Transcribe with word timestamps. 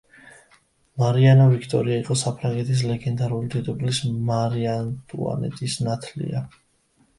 მარიანა 1.01 1.43
ვიქტორია 1.51 1.99
იყო 2.05 2.17
საფრანგეთის 2.21 2.81
ლეგენდარული 2.93 3.53
დედოფლის, 3.57 4.01
მარი 4.33 4.67
ანტუანეტის 4.73 5.81
ნათლია. 5.91 6.47